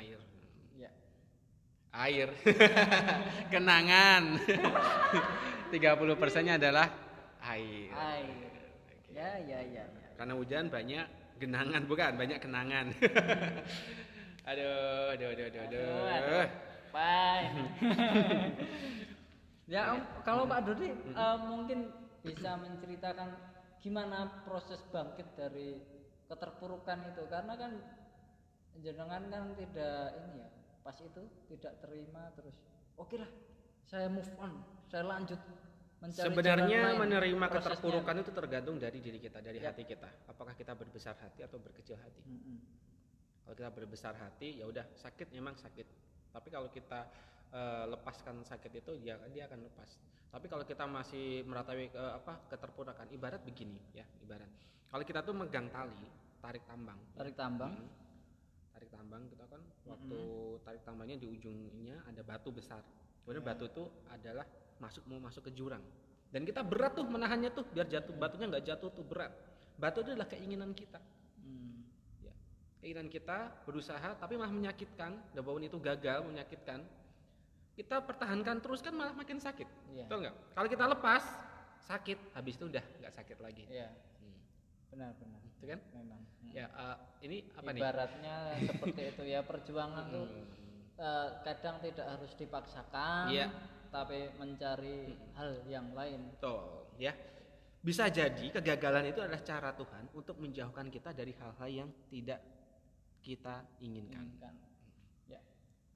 air. 0.00 0.18
Ya. 0.74 0.90
Air. 1.94 2.34
kenangan. 3.54 4.40
30%-nya 5.74 6.58
adalah 6.58 6.90
air. 7.46 7.90
Air. 7.94 8.50
Ya 9.14 9.30
ya 9.38 9.60
ya. 9.62 9.84
ya. 9.86 10.08
Karena 10.18 10.34
hujan 10.34 10.66
banyak 10.66 11.06
genangan 11.38 11.82
bukan, 11.86 12.12
banyak 12.18 12.38
kenangan. 12.42 12.86
aduh, 14.50 15.14
aduh, 15.14 15.28
aduh, 15.30 15.44
aduh, 15.46 15.60
aduh. 15.64 15.78
Aduh, 15.78 16.08
aduh. 16.10 16.48
Bye. 16.90 17.46
Ya 19.70 19.94
Om, 19.94 20.02
kalau 20.26 20.44
Pak 20.44 20.60
Dodi 20.66 20.90
eh, 20.90 21.38
mungkin 21.46 21.78
bisa 22.20 22.58
menceritakan 22.58 23.28
gimana 23.80 24.42
proses 24.44 24.82
bangkit 24.90 25.24
dari 25.38 25.78
keterpurukan 26.26 27.14
itu 27.14 27.22
karena 27.30 27.54
kan 27.56 27.72
jenengan 28.76 29.22
kan 29.30 29.44
tidak 29.56 30.14
ini 30.20 30.42
ya 30.42 30.48
pas 30.80 30.96
itu 30.98 31.22
tidak 31.48 31.72
terima 31.80 32.28
terus 32.34 32.56
oke 32.96 33.16
lah 33.16 33.30
saya 33.86 34.06
move 34.08 34.28
on 34.36 34.52
saya 34.86 35.06
lanjut 35.06 35.40
mencari 36.00 36.26
Sebenarnya 36.32 36.80
jalan 36.80 36.96
lain, 36.96 37.00
menerima 37.04 37.36
prosesnya. 37.46 37.60
keterpurukan 37.76 38.14
itu 38.24 38.30
tergantung 38.32 38.76
dari 38.80 38.98
diri 39.04 39.20
kita, 39.20 39.44
dari 39.44 39.60
Ya. 39.60 39.68
hati 39.68 39.84
kita. 39.84 40.08
Apakah 40.32 40.56
kita 40.56 40.72
berbesar 40.72 41.12
hati 41.20 41.44
atau 41.44 41.60
berkecil 41.60 42.00
hati? 42.00 42.24
Mm-mm. 42.24 42.56
Kalau 43.44 43.52
kita 43.52 43.68
berbesar 43.68 44.16
hati, 44.16 44.56
ya 44.56 44.64
udah 44.64 44.88
sakit 44.96 45.28
memang 45.28 45.60
sakit. 45.60 45.84
Tapi 46.32 46.48
kalau 46.48 46.72
kita 46.72 47.04
eh, 47.50 47.84
lepaskan 47.90 48.42
sakit 48.46 48.72
itu, 48.82 48.92
ya 49.02 49.18
dia 49.30 49.46
akan 49.50 49.66
lepas. 49.66 49.90
Tapi 50.30 50.46
kalau 50.46 50.62
kita 50.62 50.86
masih 50.86 51.42
meratapi 51.42 51.90
ke 51.90 51.98
apa 51.98 52.46
keterpurukan, 52.46 53.10
ibarat 53.10 53.42
begini 53.42 53.78
ya, 53.90 54.06
ibarat. 54.22 54.46
Kalau 54.90 55.02
kita 55.06 55.22
tuh 55.26 55.34
megang 55.34 55.66
tali, 55.70 56.06
tarik 56.38 56.62
tambang. 56.66 56.98
tarik 57.14 57.34
tambang 57.34 57.74
Hmm. 57.74 57.90
Tarik 58.80 58.96
tambang 58.96 59.22
kita 59.28 59.44
kan 59.44 59.60
waktu 59.84 60.18
tarik 60.64 60.82
tambangnya 60.88 61.20
di 61.20 61.28
ujungnya 61.28 62.00
ada 62.08 62.24
batu 62.24 62.48
besar. 62.48 62.80
Kemudian 63.22 63.44
batu 63.44 63.68
itu 63.68 63.84
adalah 64.08 64.46
masuk 64.80 65.04
mau 65.04 65.20
masuk 65.20 65.50
ke 65.50 65.52
jurang. 65.52 65.84
Dan 66.32 66.48
kita 66.48 66.64
berat 66.64 66.96
tuh 66.96 67.04
menahannya 67.04 67.52
tuh 67.52 67.66
biar 67.68 67.90
jatuh 67.90 68.16
batunya 68.16 68.48
nggak 68.48 68.64
jatuh 68.64 68.88
tuh 68.88 69.04
berat. 69.04 69.36
Batu 69.76 70.00
itu 70.00 70.16
adalah 70.16 70.30
keinginan 70.32 70.72
kita. 70.72 70.96
Hmm. 71.44 71.84
Ya. 72.24 72.32
Keinginan 72.80 73.12
kita 73.12 73.52
berusaha 73.68 74.16
tapi 74.16 74.40
malah 74.40 74.54
menyakitkan. 74.54 75.12
Dan 75.36 75.40
walaupun 75.44 75.68
itu 75.68 75.76
gagal 75.76 76.24
menyakitkan, 76.24 76.80
kita 77.74 78.02
pertahankan 78.02 78.60
terus 78.60 78.80
kan 78.80 78.92
malah 78.92 79.14
makin 79.14 79.38
sakit. 79.38 79.68
Iya. 79.90 80.04
Betul 80.06 80.18
nggak? 80.26 80.36
Kalau 80.52 80.68
kita 80.68 80.84
lepas 80.86 81.22
sakit, 81.80 82.18
habis 82.36 82.54
itu 82.60 82.64
udah 82.68 82.84
nggak 83.00 83.12
sakit 83.14 83.38
lagi. 83.40 83.64
Iya, 83.66 83.88
Hmm. 84.20 84.38
benar-benar. 84.92 85.40
Itu 85.58 85.64
kan? 85.66 85.80
Memang. 85.96 86.20
Hmm. 86.20 86.52
Ya 86.52 86.66
eh, 86.68 86.96
ini 87.24 87.36
apa 87.52 87.68
nih? 87.70 87.80
Ibaratnya 87.80 88.36
seperti 88.68 89.02
itu 89.16 89.22
ya 89.26 89.40
perjuangan 89.42 90.04
tuh 90.10 90.26
eh, 91.00 91.28
kadang 91.42 91.80
tidak 91.80 92.06
harus 92.06 92.32
dipaksakan, 92.36 93.32
Iya. 93.32 93.48
tapi 93.88 94.28
mencari 94.36 95.16
hal 95.34 95.64
yang 95.64 95.90
lain. 95.96 96.30
Betul, 96.36 96.92
ya. 97.00 97.16
Bisa 97.80 98.12
jadi 98.12 98.52
kegagalan 98.52 99.08
itu 99.08 99.24
adalah 99.24 99.40
cara 99.40 99.72
Tuhan 99.72 100.12
untuk 100.12 100.36
menjauhkan 100.36 100.92
kita 100.92 101.16
dari 101.16 101.32
hal-hal 101.32 101.68
yang 101.72 101.88
tidak 102.12 102.44
kita 103.24 103.64
inginkan. 103.80 104.28
Inginkan. 104.28 104.54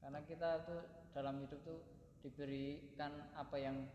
Ya, 0.04 0.12
karena 0.12 0.20
kita 0.28 0.50
tuh 0.68 0.84
dalam 1.16 1.40
hidup 1.40 1.64
tuh 1.64 1.80
diberikan 2.20 3.08
apa 3.32 3.56
yang 3.56 3.88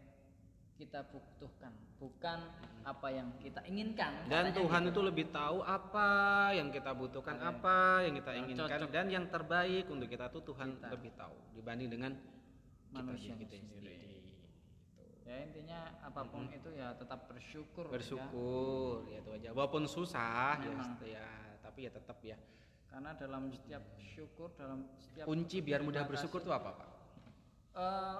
kita 0.73 1.05
butuhkan, 1.05 1.69
bukan 2.01 2.49
apa 2.81 3.07
yang 3.13 3.29
kita 3.37 3.61
inginkan. 3.69 4.25
Dan 4.25 4.49
Tuhan 4.49 4.89
gitu. 4.89 4.89
itu 4.89 5.01
lebih 5.05 5.25
tahu 5.29 5.61
apa 5.61 6.09
yang 6.57 6.73
kita 6.73 6.97
butuhkan, 6.97 7.37
Apa 7.37 7.45
yang- 7.45 7.53
apa 7.61 7.75
yang 8.01 8.13
kita 8.17 8.31
inginkan 8.33 8.79
cocok. 8.81 8.89
dan 8.89 9.05
yang 9.13 9.25
terbaik 9.29 9.85
untuk 9.85 10.09
kita 10.09 10.33
tuh 10.33 10.41
Tuhan 10.41 10.81
Kita. 10.81 10.87
lebih 10.89 11.11
tahu 11.13 11.35
dibanding 11.53 11.89
dengan 11.93 12.11
Manusia 12.89 13.37
kita 13.37 13.53
sendiri. 13.53 13.93
sendiri. 14.01 14.17
Ya 15.29 15.45
intinya 15.45 15.79
apa 16.01 16.25
pun 16.25 16.49
itu 16.49 16.73
ya 16.73 16.89
tetap 16.97 17.29
bersyukur. 17.29 17.85
ya. 17.85 17.93
Bersyukur, 17.93 19.05
ya 19.13 19.17
itu 19.21 19.29
aja. 19.29 19.49
Walaupun 19.53 19.85
susah 19.85 20.57
ya, 20.57 20.73
ya, 21.05 21.25
tapi 21.61 21.85
ya 21.85 21.93
tetap 21.93 22.17
ya. 22.25 22.33
Karena 22.89 23.13
dalam 23.15 23.53
setiap 23.53 23.83
syukur, 24.01 24.49
dalam 24.57 24.89
setiap 24.97 25.25
Kunci 25.29 25.61
biar 25.61 25.85
mudah 25.85 26.03
bersyukur 26.09 26.41
itu 26.41 26.51
apa, 26.51 26.69
Pak? 26.73 26.89
eh, 27.79 28.17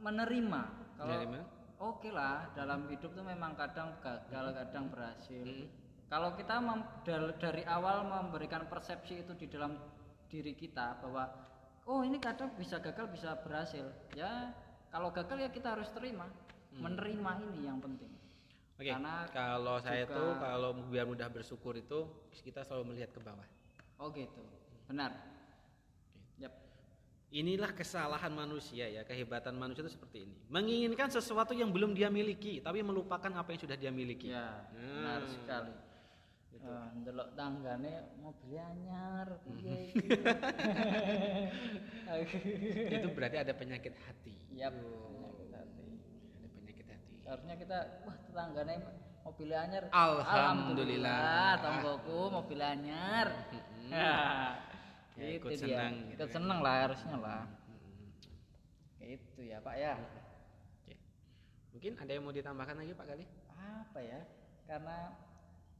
menerima. 0.00 0.62
Kalau 0.96 1.12
Menerima? 1.12 1.38
oke 1.76 2.08
lah 2.08 2.48
dalam 2.56 2.88
hidup 2.88 3.12
tuh 3.12 3.24
memang 3.26 3.52
kadang 3.58 3.96
gagal, 4.00 4.46
kadang 4.56 4.84
berhasil. 4.88 5.44
Hmm. 5.44 5.68
Kalau 6.06 6.38
kita 6.38 6.62
dari 7.36 7.66
awal 7.66 8.06
memberikan 8.06 8.70
persepsi 8.70 9.26
itu 9.26 9.34
di 9.34 9.50
dalam 9.50 9.74
diri 10.30 10.54
kita 10.54 11.02
bahwa 11.02 11.26
oh 11.90 12.06
ini 12.06 12.22
kadang 12.22 12.54
bisa 12.54 12.78
gagal, 12.78 13.10
bisa 13.10 13.34
berhasil. 13.42 13.90
Ya 14.14 14.54
kalau 14.94 15.10
gagal 15.10 15.42
ya 15.42 15.50
kita 15.50 15.74
harus 15.74 15.90
terima, 15.92 16.30
menerima 16.78 17.30
ini 17.50 17.66
yang 17.66 17.82
penting. 17.82 18.08
Hmm. 18.08 18.24
Oke, 18.76 18.92
Karena 18.92 19.24
kalau 19.32 19.76
saya 19.80 20.04
tuh 20.04 20.36
kalau 20.36 20.76
biar 20.92 21.08
mudah 21.08 21.32
bersyukur 21.32 21.74
itu 21.80 22.06
kita 22.44 22.60
selalu 22.60 22.92
melihat 22.94 23.10
ke 23.10 23.20
bawah. 23.24 23.48
Oh 23.96 24.12
gitu, 24.12 24.42
benar. 24.84 25.12
Yap. 26.36 26.52
Inilah 27.30 27.72
kesalahan 27.72 28.28
manusia 28.28 28.86
ya, 28.86 29.02
kehebatan 29.02 29.56
manusia 29.56 29.82
itu 29.82 29.92
seperti 29.92 30.24
ini. 30.24 30.34
Menginginkan 30.46 31.08
sesuatu 31.08 31.52
yang 31.52 31.72
belum 31.72 31.92
dia 31.92 32.08
miliki, 32.08 32.60
tapi 32.60 32.80
melupakan 32.80 33.28
apa 33.32 33.48
yang 33.50 33.60
sudah 33.60 33.74
dia 33.74 33.88
miliki. 33.88 34.30
Ya, 34.30 34.68
Hmm. 34.70 35.00
benar 35.00 35.20
sekali. 35.26 35.74
Gitu. 36.52 36.66
Ah, 36.66 36.88
ndelok 36.92 37.28
tanggane 37.32 37.92
mobil 38.16 38.56
anyar 38.56 39.28
piye 39.44 39.92
iki. 39.92 40.08
itu 42.96 43.08
berarti 43.12 43.36
ada 43.36 43.52
penyakit 43.52 43.92
hati 43.92 44.34
Yap, 44.54 44.72
penyakit 44.72 45.52
hati. 45.52 45.86
ada 46.32 46.48
penyakit 46.48 46.86
hati 46.88 47.12
Seharusnya 47.20 47.54
kita 47.58 47.78
wah 48.02 48.16
tetanggane 48.24 48.74
mobil 49.26 49.50
anyar. 49.50 49.84
Alhamdulillah. 49.90 51.58
tonggoku 51.58 52.20
mobil 52.30 52.60
anyar. 52.62 53.26
Mm-mm. 53.50 53.90
Ya, 53.90 54.14
Ya, 55.16 55.26
ikut 55.40 55.50
dia. 55.50 55.60
senang 55.64 55.92
gitu 56.12 56.16
Ikut 56.20 56.28
senang 56.30 56.58
lah 56.62 56.74
harusnya 56.86 57.16
lah. 57.18 57.44
Itu 59.02 59.40
ya, 59.42 59.58
Pak 59.58 59.74
ya. 59.74 59.94
Mungkin 61.76 61.92
ada 62.00 62.08
yang 62.08 62.24
mau 62.24 62.32
ditambahkan 62.32 62.76
lagi 62.80 62.92
pak 62.96 63.04
kali 63.04 63.24
Apa 63.52 64.00
ya? 64.00 64.20
Karena 64.64 65.12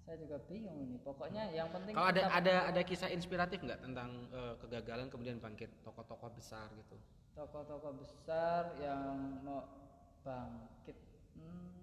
saya 0.04 0.16
juga 0.20 0.36
bingung 0.44 0.76
ini. 0.76 1.00
Pokoknya 1.00 1.48
yang 1.50 1.72
penting 1.72 1.96
kalau 1.96 2.12
ada 2.12 2.22
ada 2.30 2.54
ada 2.68 2.80
kisah 2.84 3.08
inspiratif 3.08 3.64
nggak 3.64 3.80
tentang 3.80 4.28
eh, 4.30 4.54
kegagalan 4.60 5.08
kemudian 5.08 5.40
bangkit 5.40 5.72
tokoh-tokoh 5.82 6.30
besar 6.36 6.68
gitu 6.76 7.00
tokoh-tokoh 7.36 8.00
besar 8.00 8.72
yang 8.80 9.40
mau 9.44 9.68
bangkit. 10.24 10.96
Hmm, 11.36 11.75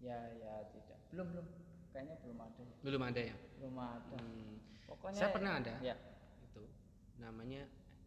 ya 0.00 0.18
ya 0.40 0.52
tidak. 0.72 0.98
Belum 1.12 1.26
belum. 1.32 1.46
Kayaknya 1.90 2.16
belum 2.22 2.38
ada. 2.38 2.60
ya. 2.62 2.74
belum 2.86 3.02
ada 3.02 3.20
ya 3.20 3.36
Belum 3.58 3.76
ada. 3.78 4.16
Hmm. 4.16 4.54
Pokoknya 4.86 5.18
saya 5.18 5.30
pernah 5.34 5.52
ada 5.58 5.74
Ya. 5.82 5.96
itu 6.46 6.62
namanya 7.18 7.62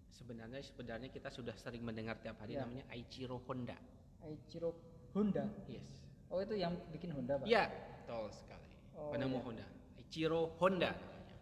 sebenarnya 0.10 0.60
sebenarnya 0.64 1.10
kita 1.12 1.28
sudah 1.28 1.52
sering 1.60 1.84
mendengar 1.84 2.16
tiap 2.24 2.40
hari 2.40 2.56
Ya. 2.56 2.64
namanya 2.64 2.88
Aichiro 2.88 3.44
Honda 3.44 3.76
Aichiro 4.24 4.72
Honda. 5.12 5.44
yes 5.68 6.04
Oh 6.34 6.42
itu 6.42 6.58
yang 6.58 6.74
bikin 6.90 7.14
Honda 7.14 7.38
pak? 7.38 7.46
Iya, 7.46 7.70
betul 7.70 8.26
sekali. 8.34 8.66
Oh, 8.98 9.14
Penemu 9.14 9.38
iya. 9.38 9.46
Honda. 9.46 9.66
Ichiro 10.02 10.42
Honda 10.58 10.90
namanya. 10.90 11.38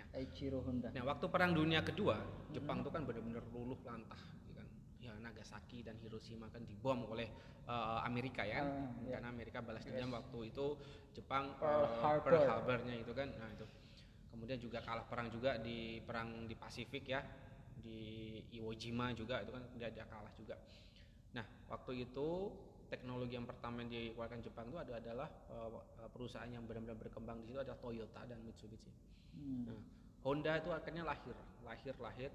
Nah, 0.00 0.06
Aichiro 0.16 0.64
Honda. 0.64 0.88
nah, 0.96 1.04
waktu 1.04 1.26
Perang 1.28 1.52
Dunia 1.52 1.84
Kedua, 1.84 2.16
Jepang 2.48 2.80
itu 2.80 2.88
kan 2.88 3.04
benar-benar 3.04 3.44
luluh 3.52 3.76
lantah. 3.84 4.16
Ya 5.00 5.16
Nagasaki 5.16 5.80
dan 5.80 5.96
Hiroshima 6.04 6.52
kan 6.52 6.60
dibom 6.68 7.08
oleh 7.08 7.28
eh, 7.64 7.98
Amerika 8.04 8.44
ya, 8.44 8.60
Ah, 8.60 8.88
iya. 9.00 9.16
karena 9.16 9.28
Amerika 9.32 9.64
balas 9.64 9.80
dendam 9.84 10.12
waktu 10.12 10.52
itu 10.52 10.76
Jepang 11.16 11.56
Pearl 11.56 11.88
eh, 11.88 11.90
Harbor. 12.04 12.30
Pearl 12.36 12.44
Harbor-nya 12.46 12.94
itu 13.00 13.12
kan. 13.16 13.28
Nah 13.32 13.48
itu. 13.48 13.64
Kemudian 14.30 14.60
juga 14.62 14.78
kalah 14.84 15.04
perang 15.08 15.26
juga 15.32 15.58
di 15.58 15.98
perang 16.04 16.46
di 16.46 16.54
Pasifik 16.54 17.04
ya, 17.08 17.20
di 17.80 18.38
Iwo 18.54 18.70
Jima 18.76 19.10
juga 19.16 19.42
itu 19.42 19.50
kan 19.50 19.64
dia, 19.74 19.90
dia 19.90 20.06
kalah 20.06 20.30
juga. 20.38 20.54
Nah, 21.34 21.44
waktu 21.66 22.06
itu 22.06 22.28
teknologi 22.90 23.34
yang 23.38 23.46
pertama 23.46 23.82
yang 23.86 23.90
dikeluarkan 23.90 24.38
Jepang 24.42 24.66
itu 24.70 24.78
ada 24.78 24.94
adalah 25.02 25.28
eh, 25.50 26.08
perusahaan 26.14 26.46
yang 26.46 26.62
benar-benar 26.68 26.98
berkembang 27.00 27.42
di 27.42 27.50
situ 27.50 27.58
adalah 27.58 27.78
Toyota 27.80 28.22
dan 28.28 28.38
Mitsubishi. 28.44 28.92
Hmm. 29.34 29.64
Nah, 29.66 29.80
Honda 30.20 30.60
itu 30.60 30.70
akhirnya 30.70 31.02
lahir, 31.06 31.32
lahir, 31.64 31.94
lahir, 31.96 32.30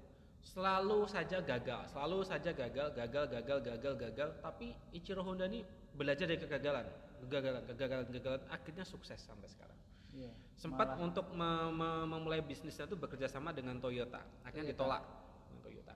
selalu 0.46 1.10
saja 1.10 1.42
gagal, 1.42 1.90
selalu 1.90 2.22
saja 2.22 2.50
gagal, 2.54 2.94
gagal, 2.94 3.24
gagal, 3.26 3.58
gagal, 3.66 3.94
gagal. 3.98 4.28
Tapi 4.38 4.70
Ichiro 4.94 5.26
Honda 5.26 5.50
ini 5.50 5.66
belajar 5.92 6.30
dari 6.30 6.38
kegagalan, 6.38 6.86
kegagalan, 7.26 7.62
kegagalan, 7.66 8.04
kegagalan, 8.06 8.42
akhirnya 8.48 8.84
sukses 8.86 9.18
sampai 9.18 9.50
sekarang. 9.50 9.74
Iya. 10.14 10.30
Sempat 10.56 10.96
Malah- 10.96 11.02
untuk 11.02 11.26
me- 11.34 11.72
me- 11.74 12.06
memulai 12.08 12.40
bisnisnya 12.40 12.86
itu 12.86 12.96
bekerja 12.96 13.26
sama 13.28 13.50
dengan 13.50 13.76
Toyota, 13.76 14.22
akhirnya 14.46 14.72
Toyota. 14.72 14.78
ditolak 14.78 15.02
dengan 15.50 15.60
Toyota. 15.66 15.94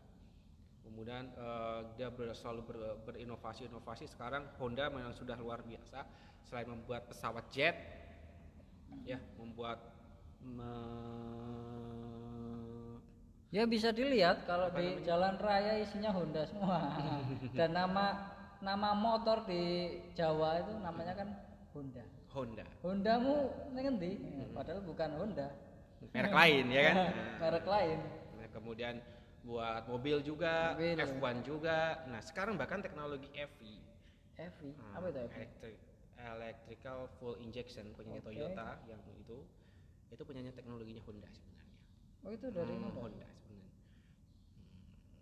Kemudian 0.85 1.25
eh, 1.31 1.81
dia 1.95 2.09
ber- 2.11 2.35
selalu 2.35 2.61
ber- 2.67 2.99
berinovasi-inovasi. 3.07 4.11
Sekarang 4.11 4.51
Honda 4.59 4.91
memang 4.91 5.15
sudah 5.15 5.39
luar 5.39 5.63
biasa. 5.63 6.03
Selain 6.43 6.67
membuat 6.67 7.07
pesawat 7.07 7.47
jet, 7.55 7.79
ya 9.07 9.23
membuat 9.39 9.79
me- 10.43 11.70
Ya 13.51 13.67
bisa 13.67 13.91
dilihat 13.91 14.47
kalau 14.47 14.71
Apa 14.71 14.79
di 14.79 14.95
namanya? 14.95 15.03
jalan 15.03 15.35
raya 15.43 15.73
isinya 15.83 16.11
Honda 16.15 16.43
semua. 16.47 16.79
Dan 17.59 17.75
nama 17.75 18.31
nama 18.63 18.95
motor 18.95 19.43
di 19.43 19.91
Jawa 20.15 20.63
itu 20.63 20.73
namanya 20.79 21.19
kan 21.19 21.29
Honda. 21.75 22.05
Honda, 22.31 22.63
Hondamu 22.87 23.51
ngendi? 23.75 24.13
Hmm. 24.23 24.55
Padahal 24.55 24.87
bukan 24.87 25.11
Honda. 25.19 25.51
merek 26.15 26.31
lain 26.31 26.65
ya 26.71 26.83
kan. 26.87 26.97
Merek 27.43 27.67
lain. 27.67 27.99
Nah, 28.39 28.49
kemudian 28.55 28.95
buat 29.43 29.83
mobil 29.85 30.23
juga, 30.23 30.79
Mobil. 30.79 30.95
F1 30.97 31.43
juga. 31.43 31.79
Nah 32.07 32.23
sekarang 32.23 32.55
bahkan 32.55 32.79
teknologi 32.79 33.27
EV, 33.35 33.59
EV. 34.39 34.59
Hmm, 34.79 34.95
Apa 34.95 35.07
itu 35.11 35.19
EV? 35.21 35.33
electric- 35.35 35.83
electrical 36.17 36.99
full 37.19 37.35
injection 37.43 37.91
punyanya 37.93 38.23
Oke. 38.23 38.31
Toyota 38.31 38.79
yang 38.87 39.01
itu 39.19 39.43
itu 40.09 40.23
punyanya 40.23 40.53
teknologinya 40.53 41.03
Honda 41.03 41.27
sebenarnya. 41.29 41.60
Oh 42.21 42.31
itu 42.31 42.47
dari 42.53 42.75
Hmm, 42.77 42.93
Honda. 42.93 43.01
Honda 43.01 43.29
sebenarnya. 43.41 43.71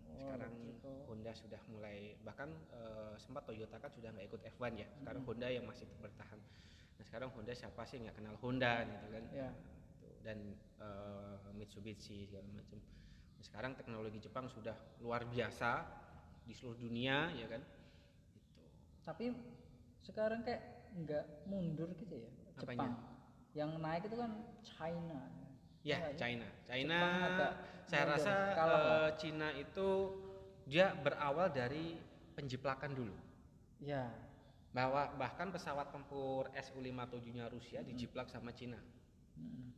Oh, 0.09 0.15
Sekarang 0.19 0.51
electrical. 0.51 0.95
Honda 1.07 1.31
sudah 1.33 1.61
mulai 1.67 1.97
bahkan 2.21 2.49
eh, 2.71 3.13
sempat 3.17 3.43
Toyota 3.47 3.77
kan 3.79 3.91
sudah 3.91 4.09
nggak 4.13 4.27
ikut 4.29 4.41
F1 4.45 4.73
ya. 4.75 4.87
Sekarang 4.99 5.21
Hmm. 5.23 5.27
Honda 5.27 5.47
yang 5.49 5.65
masih 5.65 5.87
bertahan. 5.99 6.39
Nah 6.99 7.03
sekarang 7.07 7.29
Honda 7.31 7.53
siapa 7.55 7.81
sih 7.87 7.97
nggak 8.03 8.15
kenal 8.17 8.35
Honda 8.43 8.83
gitu 8.83 9.07
kan? 9.09 9.23
Ya. 9.31 9.49
Tuh, 9.99 10.13
Dan 10.21 10.37
eh, 10.79 11.37
Mitsubishi 11.55 12.27
segala 12.27 12.45
macam. 12.51 12.79
Nah, 13.35 13.43
sekarang 13.43 13.71
teknologi 13.75 14.19
Jepang 14.19 14.51
sudah 14.51 14.75
luar 14.99 15.23
biasa 15.23 15.87
di 16.43 16.51
seluruh 16.51 16.75
dunia 16.77 17.31
ya 17.31 17.47
kan? 17.47 17.61
Gitu. 18.35 18.63
Tapi 19.05 19.25
sekarang 20.03 20.43
kayak 20.43 20.61
nggak 20.99 21.25
mundur 21.45 21.87
gitu 21.95 22.15
ya 22.17 22.29
Apanya? 22.57 22.89
Jepang. 22.89 22.93
Yang 23.55 23.71
naik 23.79 24.03
itu 24.05 24.17
kan 24.17 24.31
China. 24.61 25.21
Ya, 25.81 25.95
Enggak 25.97 26.11
sih? 26.11 26.19
China. 26.19 26.47
China 26.63 26.99
Jepang 26.99 27.53
saya 27.85 28.03
rasa 28.05 28.31
kalah 28.53 28.79
lah. 28.79 28.97
eh, 28.99 29.09
Cina 29.15 29.47
itu 29.51 29.87
dia 30.63 30.93
berawal 30.93 31.49
dari 31.49 31.97
penjiplakan 32.33 32.91
dulu. 32.93 33.15
Ya. 33.79 34.11
bahwa 34.69 35.09
bahkan 35.17 35.49
pesawat 35.49 35.89
tempur 35.89 36.45
Su-57-nya 36.53 37.49
Rusia 37.49 37.81
dijiplak 37.81 38.29
sama 38.29 38.53
Cina. 38.53 38.77
Mm. 39.33 39.73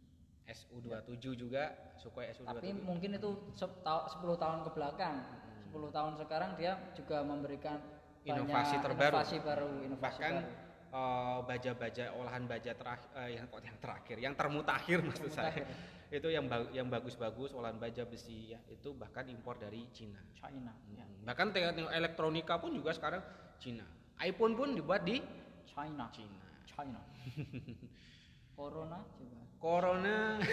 Su-27 0.51 1.31
juga, 1.31 1.71
Sukhoi 1.95 2.27
Su-27. 2.35 2.51
Tapi 2.51 2.69
mungkin 2.75 3.15
itu 3.15 3.29
sep- 3.55 3.79
tau- 3.81 4.03
10 4.03 4.35
tahun 4.35 4.67
ke 4.67 4.71
belakang. 4.75 5.15
10 5.63 5.87
tahun 5.87 6.19
sekarang 6.19 6.59
dia 6.59 6.75
juga 6.91 7.23
memberikan 7.23 7.79
Inovasi 8.21 8.83
terbaru. 8.83 9.15
Inovasi 9.15 9.37
baru, 9.39 9.67
inovasi 9.79 10.01
bahkan 10.03 10.33
baru. 10.43 10.51
Eh, 10.91 11.37
baja-baja 11.47 12.05
olahan 12.15 12.43
baja 12.45 12.71
terakhir 12.75 13.09
yang 13.31 13.45
kok 13.47 13.61
yang 13.63 13.77
terakhir, 13.79 14.17
yang 14.19 14.33
termutakhir 14.35 14.97
maksud 15.07 15.31
saya. 15.31 15.51
Termutakhir. 15.55 15.89
Itu 16.11 16.27
yang 16.27 16.45
ba- 16.51 16.67
yang 16.75 16.91
bagus-bagus 16.91 17.55
olahan 17.55 17.79
baja 17.79 18.03
besi 18.03 18.51
ya, 18.51 18.59
itu 18.67 18.91
bahkan 18.91 19.23
impor 19.31 19.55
dari 19.55 19.87
Cina. 19.95 20.19
China. 20.35 20.75
Ya. 20.91 21.07
Hmm. 21.07 21.23
Bahkan 21.23 21.47
teknik 21.55 21.87
elektronika 21.95 22.59
pun 22.59 22.75
juga 22.75 22.91
sekarang 22.91 23.23
Cina. 23.63 23.87
iPhone 24.19 24.53
pun 24.53 24.75
dibuat 24.75 25.07
di 25.07 25.23
China. 25.65 26.11
Cina. 26.11 26.43
China. 26.67 26.99
Corona 28.57 28.99
juga. 29.15 29.41
Corona. 29.57 30.37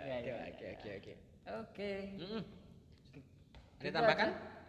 Ya, 0.00 0.16
Oke 0.18 0.26
ya, 0.26 0.34
oke 0.50 0.64
ya. 0.64 0.72
oke 0.74 0.88
oke. 0.98 1.12
Oke. 1.60 1.92
Mm-mm. 2.18 2.42
Ada 3.80 3.90
tambahkan? 3.96 4.30
aja. 4.30 4.59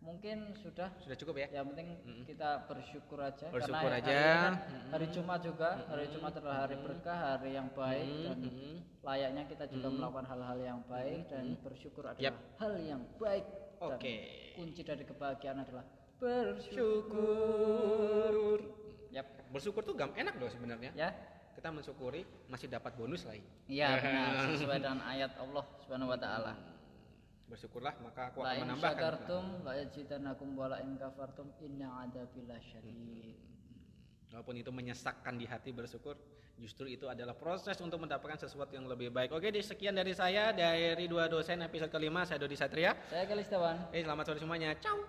Mungkin 0.00 0.56
sudah. 0.56 0.88
Sudah 0.96 1.12
cukup 1.14 1.34
ya? 1.36 1.48
Yang 1.52 1.66
penting 1.70 1.88
Mm-mm. 2.00 2.24
kita 2.24 2.64
bersyukur 2.64 3.20
aja 3.20 3.52
Bersyukur 3.52 3.84
karena 3.84 4.00
aja. 4.00 4.08
hari, 4.08 4.24
kan 4.24 4.54
hari 4.90 5.06
Jumat 5.12 5.40
juga, 5.44 5.70
hari 5.86 6.04
Jumat 6.08 6.32
adalah 6.34 6.58
hari 6.64 6.76
berkah, 6.80 7.18
hari 7.36 7.50
yang 7.52 7.68
baik 7.70 8.08
Mm, 8.08 8.24
dan 8.24 8.38
mm, 8.48 8.76
layaknya 9.02 9.42
kita 9.44 9.64
juga 9.68 9.86
Mm. 9.86 9.94
melakukan 10.00 10.26
hal-hal 10.26 10.58
yang 10.58 10.80
baik 10.88 11.28
dan 11.28 11.44
Mm. 11.52 11.60
bersyukur 11.60 12.04
adalah 12.08 12.24
Yap. 12.24 12.36
hal 12.56 12.72
yang 12.80 13.02
baik. 13.16 13.44
Dan 13.76 13.92
Oke. 13.92 14.14
kunci 14.56 14.80
dari 14.80 15.04
kebahagiaan 15.04 15.58
adalah 15.60 15.84
bersyukur. 16.16 16.72
Syukur. 16.80 18.58
Yap. 19.10 19.26
Bersyukur 19.50 19.82
tuh 19.82 19.94
gam 19.94 20.12
enak 20.12 20.32
loh 20.36 20.48
sebenarnya. 20.48 20.96
Ya. 20.96 21.12
Kita 21.50 21.68
mensyukuri 21.68 22.24
masih 22.48 22.68
dapat 22.68 22.96
bonus 22.96 23.28
lagi. 23.28 23.44
Iya 23.66 24.00
benar 24.00 24.32
sesuai 24.56 24.80
dengan 24.80 25.04
ayat 25.04 25.36
Allah 25.36 25.64
Subhanahu 25.84 26.08
wa 26.08 26.16
taala. 26.16 26.52
Bersyukurlah 27.50 27.98
maka 27.98 28.30
aku 28.30 28.46
La 28.46 28.54
akan 28.54 28.56
in 28.56 28.62
menambahkan. 28.62 28.94
syakartum 28.94 29.44
la 29.66 29.72
yazidanakum 29.74 30.48
wa 30.54 30.70
la 30.70 30.78
in 30.86 30.94
kafartum 30.94 31.50
inna 31.58 32.06
adzabi 32.06 32.46
lasyadid. 32.46 33.34
Walaupun 34.30 34.54
itu 34.54 34.70
menyesakkan 34.70 35.34
di 35.34 35.42
hati 35.50 35.74
bersyukur, 35.74 36.14
justru 36.54 36.86
itu 36.86 37.10
adalah 37.10 37.34
proses 37.34 37.74
untuk 37.82 37.98
mendapatkan 37.98 38.38
sesuatu 38.38 38.78
yang 38.78 38.86
lebih 38.86 39.10
baik. 39.10 39.34
Oke, 39.34 39.50
di 39.50 39.58
sekian 39.58 39.98
dari 39.98 40.14
saya 40.14 40.54
dari 40.54 41.10
dua 41.10 41.26
dosen 41.26 41.58
episode 41.66 41.90
kelima 41.90 42.22
saya 42.22 42.38
Dodi 42.38 42.54
Satria. 42.54 42.94
Saya 43.10 43.26
Kalistawan. 43.26 43.90
Eh, 43.90 44.06
selamat 44.06 44.24
sore 44.30 44.38
semuanya. 44.38 44.70
Ciao. 44.78 45.02